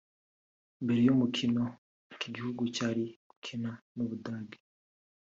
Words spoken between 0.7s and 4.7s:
mbere y’umukino iki gihugu cyari gukina n’u Budage